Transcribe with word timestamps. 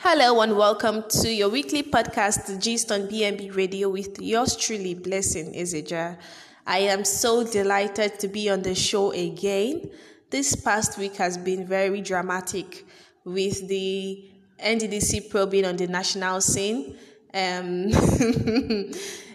Hello 0.00 0.40
and 0.42 0.56
welcome 0.56 1.02
to 1.08 1.28
your 1.28 1.48
weekly 1.48 1.82
podcast, 1.82 2.62
Gist 2.62 2.92
on 2.92 3.08
BNB 3.08 3.56
Radio, 3.56 3.88
with 3.88 4.22
yours 4.22 4.54
truly, 4.54 4.94
Blessing 4.94 5.52
Izija. 5.54 6.16
I 6.64 6.78
am 6.78 7.04
so 7.04 7.42
delighted 7.42 8.20
to 8.20 8.28
be 8.28 8.48
on 8.48 8.62
the 8.62 8.76
show 8.76 9.10
again. 9.10 9.90
This 10.30 10.54
past 10.54 10.98
week 10.98 11.16
has 11.16 11.36
been 11.36 11.66
very 11.66 12.00
dramatic 12.00 12.86
with 13.24 13.66
the 13.66 14.24
NDDC 14.64 15.30
probing 15.30 15.64
on 15.64 15.76
the 15.76 15.88
national 15.88 16.42
scene. 16.42 16.96
Um, 17.34 17.86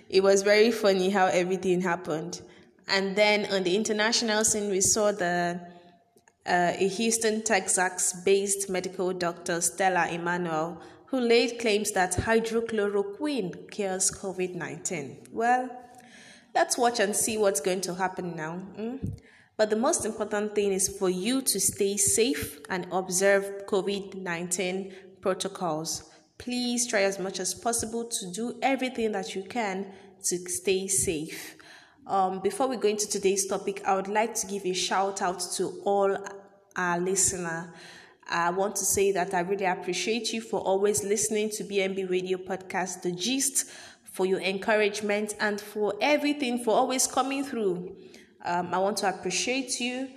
it 0.10 0.24
was 0.24 0.44
very 0.44 0.72
funny 0.72 1.10
how 1.10 1.26
everything 1.26 1.82
happened. 1.82 2.42
And 2.88 3.18
then 3.18 3.52
on 3.52 3.64
the 3.64 3.76
international 3.76 4.46
scene, 4.46 4.72
we 4.72 4.80
saw 4.80 5.12
the 5.12 5.60
uh, 6.46 6.74
a 6.78 6.88
Houston, 6.88 7.42
Texas 7.42 8.14
based 8.26 8.70
medical 8.70 9.14
doctor, 9.14 9.62
Stella 9.62 10.08
Immanuel, 10.10 10.82
who 11.08 11.20
laid 11.20 11.60
claims 11.60 11.92
that 11.92 12.14
hydrochloroquine 12.14 13.70
cures 13.72 14.12
COVID 14.12 14.56
19. 14.56 15.28
Well, 15.32 15.70
let's 16.54 16.78
watch 16.78 17.00
and 17.00 17.16
see 17.16 17.38
what's 17.38 17.62
going 17.62 17.82
to 17.82 17.96
happen 17.96 18.36
now. 18.36 18.62
Mm? 18.78 19.20
But 19.56 19.70
the 19.70 19.76
most 19.76 20.06
important 20.06 20.56
thing 20.56 20.74
is 20.74 20.98
for 20.98 21.10
you 21.10 21.42
to 21.44 21.60
stay 21.60 21.98
safe 21.98 22.60
and 22.70 22.88
observe 22.92 23.68
COVID 23.68 24.16
19 24.16 24.94
protocols. 25.22 26.10
Please 26.38 26.88
try 26.88 27.04
as 27.04 27.20
much 27.20 27.40
as 27.40 27.54
possible 27.54 28.06
to 28.06 28.32
do 28.32 28.60
everything 28.62 29.12
that 29.12 29.36
you 29.36 29.44
can 29.44 29.94
to 30.24 30.38
stay 30.50 30.88
safe. 30.88 31.56
Um, 32.06 32.40
before 32.42 32.68
we 32.68 32.76
go 32.76 32.90
into 32.90 33.08
today's 33.08 33.48
topic, 33.48 33.82
I 33.86 33.96
would 33.96 34.10
like 34.10 34.36
to 34.36 34.48
give 34.48 34.66
a 34.66 34.74
shout 34.74 35.22
out 35.22 35.40
to 35.56 35.82
all 35.86 36.18
our 36.76 37.00
listener. 37.00 37.74
I 38.30 38.50
want 38.50 38.76
to 38.78 38.86
say 38.86 39.14
that 39.14 39.34
I 39.34 39.40
really 39.40 39.66
appreciate 39.66 40.34
you 40.34 40.42
for 40.42 40.60
always 40.60 41.04
listening 41.04 41.50
to 41.52 41.64
BNB 41.64 42.10
Radio 42.10 42.38
Podcast, 42.38 43.04
The 43.04 43.12
Gist, 43.12 43.70
for 44.04 44.26
your 44.26 44.42
encouragement 44.42 45.36
and 45.40 45.62
for 45.62 45.94
everything, 46.02 46.64
for 46.64 46.76
always 46.76 47.08
coming 47.08 47.44
through. 47.44 47.96
Um, 48.44 48.74
I 48.74 48.80
want 48.80 48.98
to 48.98 49.10
appreciate 49.10 49.80
you. 49.80 50.10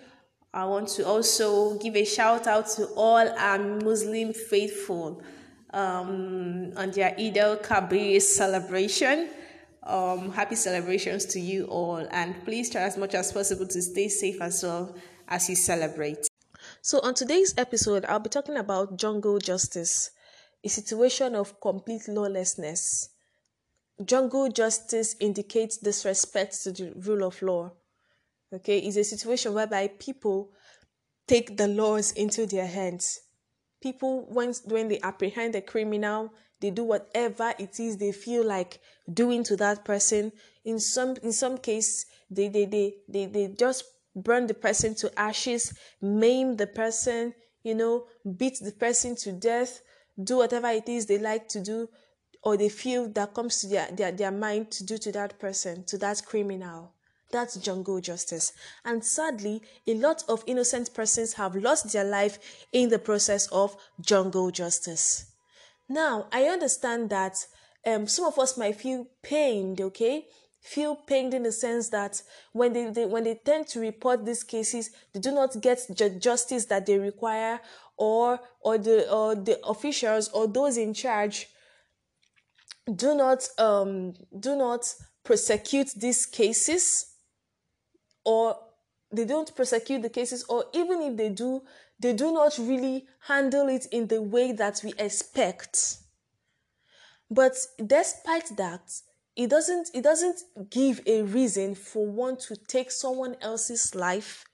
I 0.53 0.65
want 0.65 0.89
to 0.89 1.07
also 1.07 1.79
give 1.79 1.95
a 1.97 2.05
shout 2.05 2.47
out 2.49 2.67
to 2.71 2.87
all 2.97 3.29
our 3.29 3.59
Muslim 3.59 4.33
faithful 4.33 5.23
um, 5.73 6.73
on 6.77 6.91
their 6.91 7.15
Eid 7.19 7.39
al 7.39 7.57
Kabir 7.59 8.19
celebration. 8.21 9.29
Um, 9.87 10.33
happy 10.33 10.57
celebrations 10.57 11.27
to 11.27 11.41
you 11.41 11.67
all, 11.67 12.05
and 12.11 12.35
please 12.45 12.71
try 12.71 12.83
as 12.83 12.97
much 12.97 13.15
as 13.15 13.33
possible 13.33 13.69
to 13.69 13.81
stay 13.81 14.09
safe 14.09 14.41
as 14.41 14.65
well 14.65 14.97
as 15.29 15.49
you 15.49 15.55
celebrate. 15.55 16.27
So, 16.83 16.99
on 17.01 17.15
today's 17.15 17.55
episode, 17.57 18.05
I'll 18.07 18.19
be 18.19 18.29
talking 18.29 18.57
about 18.57 18.99
jungle 18.99 19.39
justice, 19.39 20.11
a 20.65 20.69
situation 20.69 21.37
of 21.37 21.61
complete 21.61 22.09
lawlessness. 22.09 23.11
Jungle 24.05 24.49
justice 24.49 25.15
indicates 25.21 25.77
disrespect 25.77 26.65
to 26.65 26.73
the 26.73 26.93
rule 26.97 27.23
of 27.23 27.41
law. 27.41 27.71
Okay, 28.53 28.79
it's 28.79 28.97
a 28.97 29.05
situation 29.05 29.55
whereby 29.55 29.89
people 30.01 30.51
take 31.29 31.57
the 31.57 31.69
laws 31.69 32.11
into 32.11 32.45
their 32.45 32.67
hands. 32.67 33.21
People, 33.81 34.27
once 34.27 34.63
when 34.65 34.89
they 34.89 35.01
apprehend 35.01 35.55
a 35.55 35.61
criminal, 35.61 36.33
they 36.61 36.71
do 36.71 36.85
whatever 36.85 37.53
it 37.59 37.79
is 37.79 37.99
they 37.99 38.13
feel 38.13 38.45
like 38.45 38.81
doing 39.13 39.45
to 39.45 39.57
that 39.57 39.85
person. 39.85 40.33
In 40.65 40.81
some 40.81 41.17
in 41.23 41.33
some 41.33 41.59
case 41.59 42.07
they 42.31 42.49
they 42.49 42.65
they 42.65 42.95
they, 43.09 43.27
they 43.27 43.49
just 43.49 43.85
burn 44.17 44.47
the 44.47 44.55
person 44.55 44.95
to 44.95 45.19
ashes 45.19 45.75
maim 46.01 46.57
the 46.57 46.67
person 46.67 47.35
you 47.63 47.75
know 47.75 48.07
beat 48.39 48.59
the 48.61 48.73
person 48.73 49.15
to 49.15 49.31
death 49.33 49.83
do 50.23 50.39
whatever 50.39 50.69
it 50.69 50.89
is 50.89 51.05
they 51.07 51.19
like 51.19 51.47
to 51.49 51.61
do 51.61 51.89
or 52.43 52.57
they 52.57 52.71
feel 52.71 53.09
that 53.09 53.35
comes 53.35 53.61
to 53.61 53.67
their, 53.67 53.91
their, 53.93 54.13
their 54.13 54.31
mind 54.31 54.71
to 54.71 54.85
do 54.85 54.97
to 54.97 55.13
that 55.13 55.39
person 55.39 55.85
to 55.85 55.99
that 55.99 56.23
criminal 56.25 56.93
that's 57.31 57.57
jungle 57.57 58.01
justice. 58.01 58.53
And 58.85 59.05
sadly, 59.05 59.63
a 59.87 59.95
lot 59.95 60.23
of 60.29 60.45
innocent 60.47 60.95
persons 60.95 61.35
have 61.35 61.57
lost 61.57 61.93
their 61.93 62.05
life 62.05 62.39
in 62.73 62.89
the 62.89 62.99
process 62.99 63.47
of 63.49 63.77
jungle 64.01 64.51
justice. 64.51 65.33
Now, 65.89 66.27
I 66.33 66.45
understand 66.45 67.11
that 67.11 67.47
um, 67.87 68.07
some 68.07 68.25
of 68.27 68.39
us 68.39 68.57
might 68.57 68.77
feel 68.77 69.07
pained, 69.23 69.81
okay? 69.81 70.27
Feel 70.61 70.97
pained 70.97 71.35
in 71.35 71.45
the 71.45 71.53
sense 71.53 71.91
that 71.91 72.23
when 72.53 72.73
they, 72.73 72.91
they 72.91 73.07
when 73.07 73.23
they 73.23 73.37
tend 73.37 73.69
to 73.69 73.81
report 73.81 74.25
these 74.25 74.43
cases, 74.43 74.91
they 75.13 75.21
do 75.21 75.31
not 75.31 75.61
get 75.61 75.81
ju- 75.95 76.19
justice 76.19 76.65
that 76.67 76.87
they 76.87 76.99
require, 76.99 77.61
or 77.97 78.41
or 78.61 78.77
the 78.77 79.09
or 79.09 79.37
the 79.37 79.65
officials 79.65 80.29
or 80.31 80.49
those 80.49 80.77
in 80.77 80.93
charge 80.93 81.49
do 82.95 83.15
not 83.15 83.49
um 83.59 84.15
do 84.39 84.57
not 84.57 84.93
prosecute 85.25 85.89
these 85.97 86.27
cases, 86.27 87.16
or 88.27 88.59
they 89.13 89.25
don't 89.25 89.55
prosecute 89.55 90.03
the 90.03 90.11
cases, 90.11 90.45
or 90.49 90.65
even 90.75 91.01
if 91.01 91.17
they 91.17 91.29
do, 91.29 91.63
they 92.01 92.13
do 92.13 92.33
not 92.33 92.59
really 92.59 93.07
handle 93.21 93.69
it 93.69 93.87
in 93.93 94.09
the 94.09 94.21
way 94.21 94.51
that 94.53 94.81
we 94.85 94.93
expect. 94.99 95.99
But 97.31 97.57
despite 97.85 98.57
that, 98.57 98.93
it 99.37 99.49
doesn't 99.49 99.91
it 99.95 100.03
doesn't 100.03 100.41
give 100.71 101.01
a 101.07 101.23
reason 101.23 101.75
for 101.77 102.07
one 102.07 102.37
to 102.39 102.57
take 102.57 102.91
someone 102.91 103.37
else's 103.41 103.95
life 103.95 104.45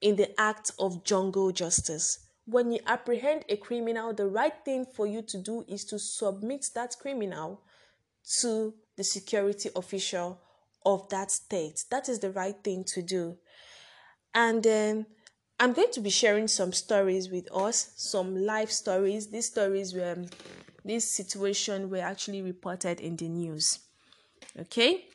in 0.00 0.16
the 0.16 0.40
act 0.40 0.72
of 0.78 1.04
jungle 1.04 1.52
justice. 1.52 2.18
When 2.46 2.72
you 2.72 2.80
apprehend 2.86 3.44
a 3.48 3.56
criminal, 3.56 4.14
the 4.14 4.26
right 4.26 4.54
thing 4.64 4.86
for 4.86 5.06
you 5.06 5.22
to 5.22 5.38
do 5.38 5.64
is 5.68 5.84
to 5.86 5.98
submit 5.98 6.66
that 6.74 6.96
criminal 7.00 7.62
to 8.40 8.74
the 8.96 9.04
security 9.04 9.70
official 9.76 10.40
of 10.84 11.08
that 11.08 11.30
state. 11.30 11.84
That 11.90 12.08
is 12.08 12.18
the 12.18 12.30
right 12.30 12.56
thing 12.62 12.84
to 12.84 13.02
do. 13.02 13.38
And 14.34 14.62
then 14.62 15.06
I'm 15.60 15.72
going 15.72 15.92
to 15.92 16.00
be 16.00 16.10
sharing 16.10 16.48
some 16.48 16.72
stories 16.72 17.30
with 17.30 17.48
us, 17.54 17.92
some 17.96 18.36
life 18.36 18.70
stories. 18.70 19.28
These 19.28 19.46
stories 19.46 19.94
were, 19.94 20.12
um, 20.12 20.26
this 20.84 21.10
situation 21.10 21.90
were 21.90 21.98
actually 21.98 22.42
reported 22.42 23.00
in 23.00 23.16
the 23.16 23.28
news. 23.28 23.78
Okay? 24.58 25.06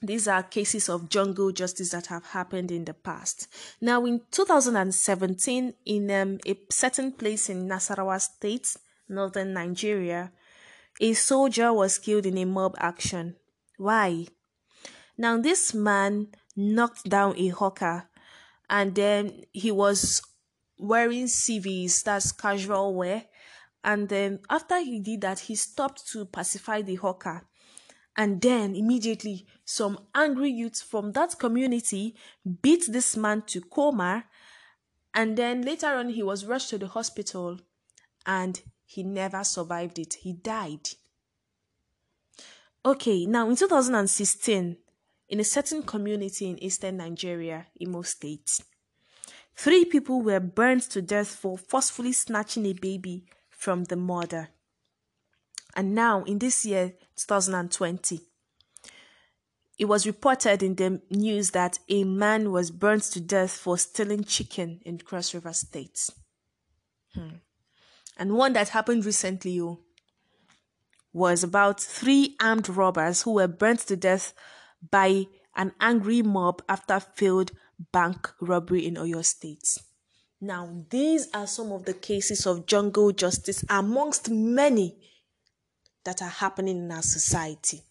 These 0.00 0.28
are 0.28 0.42
cases 0.42 0.88
of 0.88 1.08
jungle 1.08 1.50
justice 1.50 1.90
that 1.90 2.06
have 2.06 2.26
happened 2.26 2.70
in 2.70 2.84
the 2.84 2.94
past. 2.94 3.48
Now, 3.80 4.04
in 4.04 4.20
2017, 4.30 5.74
in 5.86 6.10
um, 6.10 6.38
a 6.46 6.56
certain 6.70 7.12
place 7.12 7.48
in 7.48 7.66
Nasarawa 7.66 8.20
State, 8.20 8.76
northern 9.08 9.54
Nigeria, 9.54 10.30
a 11.00 11.14
soldier 11.14 11.72
was 11.72 11.98
killed 11.98 12.26
in 12.26 12.38
a 12.38 12.44
mob 12.44 12.74
action. 12.78 13.36
Why? 13.78 14.26
Now, 15.16 15.38
this 15.38 15.74
man 15.74 16.28
knocked 16.56 17.08
down 17.08 17.36
a 17.38 17.48
hawker 17.48 18.08
and 18.68 18.94
then 18.94 19.44
he 19.52 19.70
was 19.70 20.22
wearing 20.78 21.28
civvies, 21.28 22.02
that's 22.02 22.32
casual 22.32 22.94
wear. 22.94 23.24
And 23.82 24.08
then 24.08 24.40
after 24.48 24.78
he 24.78 24.98
did 24.98 25.20
that, 25.20 25.40
he 25.40 25.54
stopped 25.54 26.08
to 26.12 26.24
pacify 26.24 26.82
the 26.82 26.96
hawker. 26.96 27.46
And 28.16 28.40
then 28.40 28.74
immediately, 28.74 29.46
some 29.64 29.98
angry 30.14 30.50
youths 30.50 30.80
from 30.80 31.12
that 31.12 31.38
community 31.38 32.14
beat 32.62 32.84
this 32.88 33.16
man 33.16 33.42
to 33.42 33.60
coma. 33.60 34.24
And 35.12 35.36
then 35.36 35.62
later 35.62 35.88
on, 35.88 36.10
he 36.10 36.22
was 36.22 36.46
rushed 36.46 36.70
to 36.70 36.78
the 36.78 36.88
hospital 36.88 37.58
and 38.24 38.60
he 38.86 39.02
never 39.02 39.44
survived 39.44 39.98
it. 39.98 40.14
He 40.14 40.32
died. 40.32 40.88
Okay, 42.86 43.26
now 43.26 43.48
in 43.48 43.56
2016, 43.56 44.76
in 45.28 45.40
a 45.40 45.44
certain 45.44 45.82
community 45.82 46.48
in 46.48 46.62
eastern 46.62 46.98
Nigeria, 46.98 47.66
Imo 47.80 48.02
State. 48.02 48.60
Three 49.56 49.84
people 49.84 50.20
were 50.20 50.40
burned 50.40 50.82
to 50.90 51.00
death 51.00 51.28
for 51.28 51.56
forcefully 51.56 52.12
snatching 52.12 52.66
a 52.66 52.72
baby 52.72 53.24
from 53.48 53.84
the 53.84 53.96
mother. 53.96 54.50
And 55.76 55.94
now, 55.94 56.22
in 56.24 56.38
this 56.38 56.64
year, 56.64 56.92
2020, 57.16 58.20
it 59.78 59.86
was 59.86 60.06
reported 60.06 60.62
in 60.62 60.76
the 60.76 61.00
news 61.10 61.50
that 61.50 61.78
a 61.88 62.04
man 62.04 62.52
was 62.52 62.70
burned 62.70 63.02
to 63.02 63.20
death 63.20 63.50
for 63.50 63.76
stealing 63.76 64.22
chicken 64.24 64.80
in 64.84 64.98
Cross 64.98 65.34
River 65.34 65.52
State. 65.52 66.10
Hmm. 67.12 67.36
And 68.16 68.34
one 68.34 68.52
that 68.52 68.68
happened 68.68 69.04
recently 69.04 69.60
oh, 69.60 69.80
was 71.12 71.42
about 71.42 71.80
three 71.80 72.36
armed 72.40 72.68
robbers 72.68 73.22
who 73.22 73.32
were 73.32 73.48
burnt 73.48 73.80
to 73.80 73.96
death 73.96 74.32
by 74.90 75.26
an 75.56 75.72
angry 75.80 76.22
mob 76.22 76.62
after 76.68 77.00
failed 77.00 77.52
bank 77.92 78.32
robbery 78.40 78.86
in 78.86 78.94
Oyo 78.94 79.24
State. 79.24 79.78
Now, 80.40 80.84
these 80.90 81.28
are 81.32 81.46
some 81.46 81.72
of 81.72 81.84
the 81.84 81.94
cases 81.94 82.46
of 82.46 82.66
jungle 82.66 83.12
justice 83.12 83.64
amongst 83.68 84.30
many 84.30 84.96
that 86.04 86.20
are 86.20 86.28
happening 86.28 86.76
in 86.78 86.92
our 86.92 87.02
society. 87.02 87.82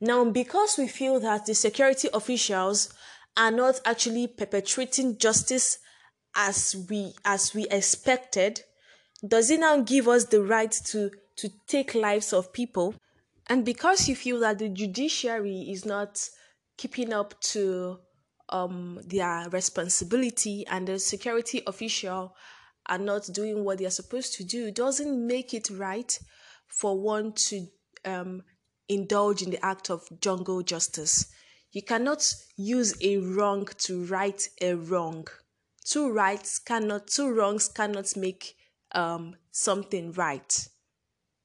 Now, 0.00 0.24
because 0.24 0.76
we 0.78 0.88
feel 0.88 1.20
that 1.20 1.46
the 1.46 1.54
security 1.54 2.08
officials 2.12 2.92
are 3.36 3.50
not 3.50 3.80
actually 3.84 4.26
perpetrating 4.26 5.18
justice 5.18 5.78
as 6.34 6.76
we 6.88 7.12
as 7.24 7.54
we 7.54 7.66
expected, 7.68 8.62
does 9.26 9.50
it 9.50 9.60
now 9.60 9.80
give 9.80 10.08
us 10.08 10.24
the 10.26 10.42
right 10.42 10.72
to 10.86 11.10
to 11.36 11.50
take 11.66 11.94
lives 11.94 12.32
of 12.32 12.52
people? 12.52 12.94
And 13.48 13.64
because 13.64 14.08
you 14.08 14.16
feel 14.16 14.40
that 14.40 14.58
the 14.58 14.68
judiciary 14.68 15.68
is 15.70 15.84
not 15.84 16.28
keeping 16.76 17.12
up 17.12 17.40
to 17.40 17.98
um, 18.48 19.00
their 19.06 19.48
responsibility 19.50 20.64
and 20.70 20.86
the 20.86 20.98
security 20.98 21.62
official 21.66 22.36
are 22.86 22.98
not 22.98 23.28
doing 23.32 23.64
what 23.64 23.78
they 23.78 23.86
are 23.86 23.90
supposed 23.90 24.34
to 24.34 24.44
do, 24.44 24.70
doesn't 24.70 25.26
make 25.26 25.54
it 25.54 25.70
right 25.70 26.18
for 26.66 26.98
one 26.98 27.32
to 27.32 27.66
um, 28.04 28.42
indulge 28.88 29.42
in 29.42 29.50
the 29.50 29.64
act 29.64 29.90
of 29.90 30.06
jungle 30.20 30.62
justice. 30.62 31.32
You 31.70 31.82
cannot 31.82 32.32
use 32.56 32.94
a 33.02 33.18
wrong 33.18 33.66
to 33.78 34.04
right 34.04 34.46
a 34.60 34.74
wrong. 34.74 35.26
Two 35.84 36.12
rights 36.12 36.58
cannot, 36.58 37.08
two 37.08 37.32
wrongs 37.32 37.68
cannot 37.68 38.16
make 38.16 38.56
um, 38.92 39.36
something 39.50 40.12
right. 40.12 40.68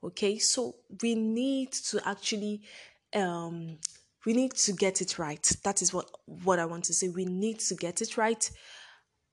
Okay, 0.03 0.37
so 0.37 0.75
we 1.01 1.15
need 1.15 1.71
to 1.71 2.07
actually 2.07 2.61
um, 3.15 3.77
we 4.25 4.33
need 4.33 4.53
to 4.55 4.73
get 4.73 5.01
it 5.01 5.17
right. 5.17 5.43
That 5.63 5.81
is 5.81 5.93
what 5.93 6.09
what 6.25 6.59
I 6.59 6.65
want 6.65 6.83
to 6.85 6.93
say. 6.93 7.09
We 7.09 7.25
need 7.25 7.59
to 7.61 7.75
get 7.75 8.01
it 8.01 8.17
right. 8.17 8.49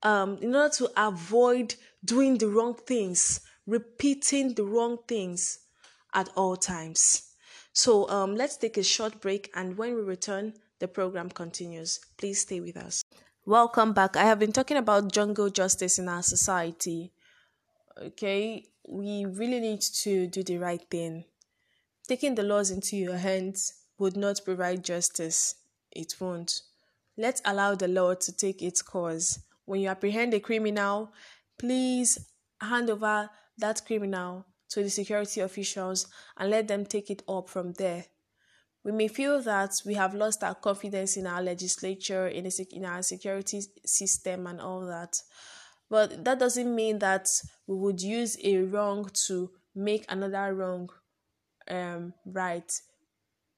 Um, 0.02 0.38
in 0.40 0.54
order 0.54 0.72
to 0.76 0.90
avoid 0.96 1.74
doing 2.04 2.38
the 2.38 2.48
wrong 2.48 2.74
things, 2.74 3.40
repeating 3.66 4.54
the 4.54 4.64
wrong 4.64 4.98
things 5.08 5.58
at 6.12 6.28
all 6.36 6.56
times. 6.56 7.30
So 7.72 8.08
um, 8.08 8.36
let's 8.36 8.56
take 8.56 8.76
a 8.76 8.82
short 8.82 9.20
break, 9.20 9.50
and 9.54 9.76
when 9.76 9.94
we 9.94 10.02
return, 10.02 10.54
the 10.78 10.88
program 10.88 11.30
continues. 11.30 11.98
Please 12.16 12.40
stay 12.42 12.60
with 12.60 12.76
us. 12.76 13.02
Welcome 13.46 13.92
back. 13.92 14.16
I 14.16 14.24
have 14.24 14.38
been 14.38 14.52
talking 14.52 14.76
about 14.76 15.12
jungle 15.12 15.50
justice 15.50 15.98
in 15.98 16.08
our 16.08 16.22
society. 16.22 17.12
Okay, 18.02 18.66
we 18.88 19.24
really 19.24 19.60
need 19.60 19.80
to 19.80 20.26
do 20.26 20.42
the 20.42 20.58
right 20.58 20.82
thing. 20.90 21.24
Taking 22.08 22.34
the 22.34 22.42
laws 22.42 22.70
into 22.70 22.96
your 22.96 23.16
hands 23.16 23.72
would 23.98 24.16
not 24.16 24.40
provide 24.44 24.84
justice. 24.84 25.54
It 25.92 26.14
won't. 26.20 26.62
Let's 27.16 27.40
allow 27.44 27.76
the 27.76 27.86
law 27.86 28.14
to 28.14 28.36
take 28.36 28.62
its 28.62 28.82
course. 28.82 29.38
When 29.64 29.80
you 29.80 29.88
apprehend 29.88 30.34
a 30.34 30.40
criminal, 30.40 31.12
please 31.58 32.18
hand 32.60 32.90
over 32.90 33.30
that 33.58 33.82
criminal 33.86 34.46
to 34.70 34.82
the 34.82 34.90
security 34.90 35.40
officials 35.40 36.08
and 36.36 36.50
let 36.50 36.66
them 36.66 36.84
take 36.84 37.10
it 37.10 37.22
up 37.28 37.48
from 37.48 37.72
there. 37.74 38.06
We 38.82 38.92
may 38.92 39.08
feel 39.08 39.40
that 39.42 39.80
we 39.86 39.94
have 39.94 40.14
lost 40.14 40.42
our 40.42 40.56
confidence 40.56 41.16
in 41.16 41.26
our 41.26 41.40
legislature, 41.40 42.26
in, 42.26 42.50
in 42.72 42.84
our 42.84 43.02
security 43.02 43.62
system, 43.86 44.46
and 44.46 44.60
all 44.60 44.84
that. 44.86 45.16
But 45.90 46.24
that 46.24 46.38
doesn't 46.38 46.74
mean 46.74 46.98
that 47.00 47.28
we 47.66 47.76
would 47.76 48.00
use 48.00 48.36
a 48.42 48.58
wrong 48.58 49.10
to 49.26 49.50
make 49.74 50.04
another 50.08 50.54
wrong 50.54 50.88
um, 51.68 52.14
right. 52.24 52.70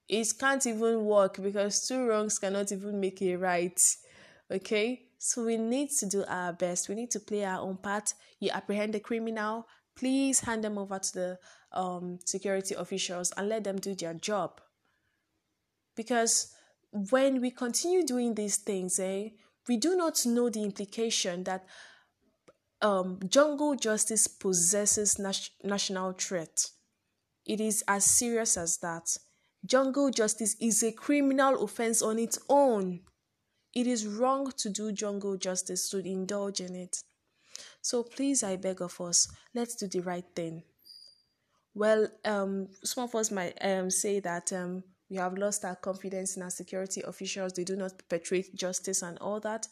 It 0.09 0.29
can't 0.39 0.65
even 0.67 1.05
work 1.05 1.41
because 1.43 1.87
two 1.87 2.07
wrongs 2.07 2.39
cannot 2.39 2.73
even 2.73 3.01
make 3.01 3.21
a 3.23 3.37
right. 3.37 3.81
Okay? 4.51 5.03
So 5.19 5.45
we 5.45 5.57
need 5.57 5.91
to 5.99 6.07
do 6.07 6.25
our 6.29 6.53
best. 6.53 6.89
We 6.89 6.95
need 6.95 7.11
to 7.13 7.21
play 7.21 7.45
our 7.45 7.61
own 7.61 7.79
part. 7.79 8.15
You 8.39 8.51
apprehend 8.51 8.95
the 8.95 9.01
criminal, 9.01 9.67
please 9.97 10.41
hand 10.41 10.63
them 10.63 10.79
over 10.79 10.99
to 10.99 11.13
the 11.15 11.39
um, 11.73 12.19
security 12.25 12.75
officials 12.75 13.33
and 13.37 13.49
let 13.49 13.65
them 13.65 13.79
do 13.79 13.95
their 13.95 14.15
job. 14.15 14.61
Because 15.97 16.53
when 16.91 17.41
we 17.41 17.51
continue 17.51 18.05
doing 18.05 18.35
these 18.35 18.59
things, 18.59 18.99
eh, 18.99 19.31
we 19.69 19.77
do 19.77 19.97
not 19.97 20.25
know 20.27 20.49
the 20.49 20.63
implication 20.63 21.45
that 21.45 21.65
um, 22.83 23.19
jungle 23.29 23.75
justice 23.75 24.27
possesses 24.27 25.19
nas- 25.19 25.51
national 25.63 26.13
threat. 26.13 26.67
It 27.47 27.61
is 27.61 27.85
as 27.89 28.05
serious 28.05 28.57
as 28.57 28.79
that. 28.79 29.17
Jungle 29.65 30.11
justice 30.11 30.57
is 30.61 30.83
a 30.83 30.93
criminal 30.93 31.63
offense 31.65 32.03
on 32.03 32.19
its 32.19 32.39
own. 32.49 33.01
It 33.75 33.87
is 33.87 34.07
wrong 34.07 34.53
to 34.59 34.71
do 34.71 34.93
jungle 34.93 35.37
justice, 35.37 35.91
to 35.91 35.99
indulge 35.99 36.61
in 36.61 36.75
it. 36.75 37.03
So 37.83 38.03
please, 38.03 38.43
I 38.43 38.57
beg 38.57 38.81
of 38.81 39.01
us, 39.01 39.29
let's 39.55 39.77
do 39.77 39.87
the 39.87 40.01
right 40.01 40.25
thing. 40.35 40.63
Well, 41.75 42.09
um, 42.25 42.69
some 42.83 43.05
of 43.05 43.15
us 43.15 43.31
might 43.31 43.57
um, 43.61 43.91
say 43.91 44.21
that 44.21 44.53
um, 44.53 44.83
we 45.11 45.17
have 45.17 45.37
lost 45.37 45.65
our 45.65 45.77
confidence 45.77 46.37
in 46.37 46.43
our 46.43 46.51
security 46.51 47.03
officials, 47.03 47.53
they 47.53 47.65
do 47.65 47.77
not 47.77 47.99
perpetrate 47.99 48.55
justice 48.55 49.03
and 49.03 49.19
all 49.19 49.41
that, 49.41 49.69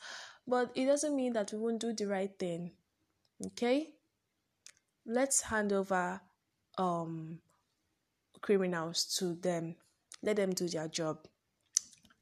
but 0.46 0.70
it 0.74 0.86
doesn't 0.86 1.16
mean 1.16 1.32
that 1.32 1.52
we 1.52 1.58
won't 1.58 1.80
do 1.80 1.92
the 1.92 2.06
right 2.06 2.30
thing. 2.38 2.72
Okay? 3.46 3.90
Let's 5.06 5.42
hand 5.42 5.72
over 5.72 6.20
um 6.78 7.40
criminals 8.40 9.06
to 9.18 9.34
them. 9.34 9.76
Let 10.22 10.36
them 10.36 10.52
do 10.52 10.68
their 10.68 10.88
job. 10.88 11.26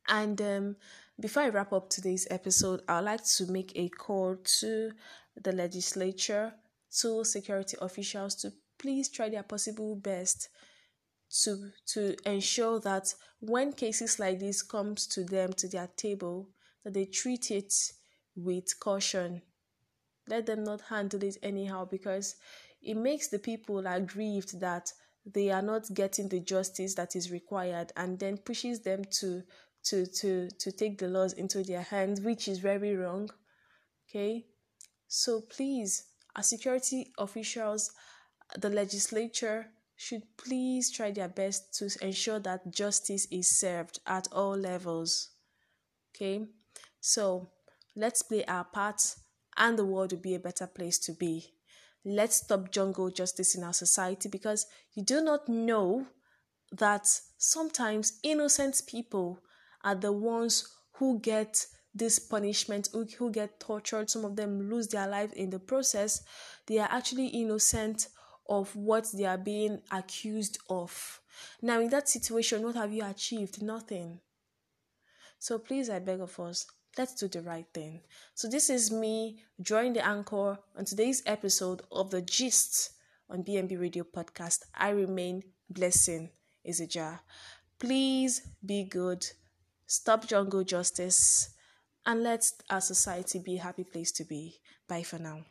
And 0.09 0.41
um, 0.41 0.77
before 1.19 1.45
I 1.45 1.49
wrap 1.49 1.73
up 1.73 1.91
today's 1.91 2.27
episode, 2.31 2.83
I'd 2.89 3.01
like 3.01 3.25
to 3.37 3.47
make 3.47 3.73
a 3.75 3.89
call 3.89 4.37
to 4.61 4.93
the 5.41 5.53
legislature, 5.53 6.53
to 7.01 7.25
security 7.25 7.77
officials 7.81 8.35
to 8.37 8.53
please 8.79 9.09
try 9.09 9.29
their 9.29 9.43
possible 9.43 9.97
best 9.97 10.49
to 11.45 11.71
to 11.87 12.15
ensure 12.27 12.79
that 12.81 13.15
when 13.41 13.73
cases 13.73 14.19
like 14.19 14.39
this 14.39 14.63
comes 14.63 15.07
to 15.07 15.25
them 15.25 15.53
to 15.55 15.69
their 15.69 15.89
table, 15.97 16.51
that 16.85 16.95
they 16.95 17.07
treat 17.07 17.51
it 17.51 17.73
with 18.37 18.79
caution 18.79 19.43
let 20.33 20.47
them 20.47 20.65
not 20.65 20.81
handle 20.89 21.23
it 21.23 21.37
anyhow 21.43 21.85
because 21.85 22.37
it 22.81 22.97
makes 22.97 23.29
the 23.29 23.39
people 23.39 23.87
aggrieved 23.87 24.59
that 24.61 24.91
they 25.27 25.51
are 25.51 25.63
not 25.63 25.93
getting 25.93 26.29
the 26.29 26.41
justice 26.41 26.95
that 26.95 27.15
is 27.15 27.31
required 27.31 27.93
and 27.97 28.19
then 28.19 28.39
pushes 28.39 28.81
them 28.81 29.05
to 29.21 29.43
to 29.85 30.07
to 30.07 30.49
to 30.59 30.73
take 30.73 30.99
the 30.99 31.09
laws 31.09 31.35
into 31.35 31.63
their 31.63 31.83
hands 31.83 32.21
which 32.21 32.49
is 32.49 32.59
very 32.59 32.97
wrong. 32.97 33.29
Okay? 34.09 34.47
So 35.07 35.43
please 35.43 36.05
as 36.35 36.49
security 36.49 37.13
officials 37.19 37.93
the 38.59 38.71
legislature 38.71 39.67
should 39.97 40.23
please 40.37 40.91
try 40.91 41.11
their 41.11 41.29
best 41.29 41.75
to 41.79 41.91
ensure 42.01 42.41
that 42.41 42.73
justice 42.73 43.27
is 43.31 43.59
served 43.59 44.01
at 44.07 44.27
all 44.33 44.57
levels. 44.57 45.31
Okay? 46.11 46.47
So 47.01 47.51
let's 47.95 48.23
play 48.23 48.45
our 48.47 48.65
part 48.65 49.01
and 49.57 49.79
the 49.79 49.85
world 49.85 50.13
will 50.13 50.21
be 50.21 50.35
a 50.35 50.41
better 50.41 50.67
place 50.67 50.99
to 51.01 51.13
be. 51.13 51.55
Let's 52.05 52.37
stop 52.37 52.71
jungle 52.71 53.11
justice 53.11 53.55
in 53.55 53.63
our 53.63 53.73
society 53.73 54.29
because 54.29 54.67
you 54.95 55.05
do 55.05 55.21
not 55.21 55.49
know 55.49 56.07
that 56.73 57.07
sometimes 57.39 58.19
innocent 58.23 58.83
people 58.87 59.41
are 59.85 59.95
the 59.95 60.13
ones 60.13 60.69
who 60.95 61.21
get 61.21 61.67
this 61.95 62.19
punishment, 62.19 62.89
who, 62.93 63.07
who 63.19 63.31
get 63.31 63.61
tortured. 63.61 64.11
Some 64.11 64.25
of 64.25 64.37
them 64.37 64.71
lose 64.71 64.89
their 64.89 65.07
life 65.07 65.33
in 65.35 65.51
the 65.51 65.59
process. 65.59 66.23
They 66.67 66.79
are 66.79 66.89
actually 66.91 67.27
innocent 67.27 68.09
of 68.49 68.75
what 68.75 69.09
they 69.13 69.25
are 69.25 69.39
being 69.39 69.81
accused 69.91 70.59
of. 70.69 71.21
Now, 71.61 71.81
in 71.81 71.91
that 71.91 72.09
situation, 72.09 72.63
what 72.63 72.75
have 72.77 72.93
you 72.93 73.05
achieved? 73.05 73.63
Nothing. 73.63 74.21
So 75.39 75.59
please, 75.59 75.91
I 75.91 75.99
beg 75.99 76.21
of 76.21 76.39
us, 76.41 76.67
let's 76.99 77.15
do 77.15 77.29
the 77.29 77.43
right 77.43 77.67
thing. 77.73 78.03
So, 78.35 78.49
this 78.49 78.71
is 78.71 78.91
me 78.91 79.43
drawing 79.61 79.93
the 79.93 80.07
anchor 80.07 80.59
on 80.77 80.85
today's 80.85 81.23
episode 81.27 81.83
of 81.91 82.11
the 82.11 82.23
Gist 82.23 82.91
on 83.31 83.45
BNB 83.45 83.81
Radio 83.81 84.05
Podcast. 84.05 84.61
I 84.75 84.91
remain 84.91 85.43
blessing 85.71 86.31
is 86.65 86.81
a 86.81 86.87
jar. 86.87 87.21
Please 87.79 88.43
be 88.65 88.85
good, 88.85 89.27
stop 89.87 90.27
jungle 90.27 90.65
justice, 90.65 91.51
and 92.07 92.23
let 92.23 92.51
our 92.71 92.81
society 92.81 93.39
be 93.39 93.57
a 93.57 93.63
happy 93.63 93.85
place 93.85 94.13
to 94.13 94.25
be. 94.25 94.61
Bye 94.89 95.03
for 95.03 95.19
now. 95.19 95.45